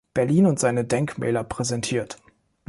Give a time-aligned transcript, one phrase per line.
[0.15, 2.19] Berlin und seine Denkmäler“ präsentiert.